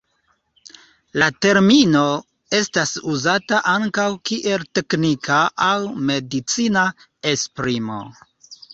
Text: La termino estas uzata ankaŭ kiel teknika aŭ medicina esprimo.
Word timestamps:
La 1.23 1.27
termino 1.45 2.01
estas 2.61 2.95
uzata 3.13 3.61
ankaŭ 3.75 4.09
kiel 4.31 4.67
teknika 4.81 5.45
aŭ 5.71 5.79
medicina 6.11 6.91
esprimo. 7.37 8.05